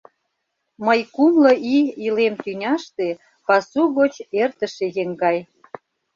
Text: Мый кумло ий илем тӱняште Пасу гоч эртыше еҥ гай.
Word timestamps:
Мый 0.85 0.99
кумло 1.15 1.53
ий 1.75 1.87
илем 2.05 2.35
тӱняште 2.43 3.07
Пасу 3.47 3.81
гоч 3.97 4.13
эртыше 4.41 4.87
еҥ 5.01 5.09
гай. 5.23 5.37